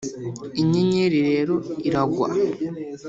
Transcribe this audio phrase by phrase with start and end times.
[0.61, 1.55] inyenyeri rero
[1.87, 2.27] iragwa